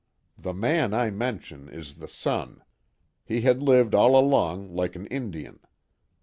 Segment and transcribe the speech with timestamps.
[0.35, 2.63] The man I mention is the son.
[3.23, 5.59] He had lived all along like an Indian.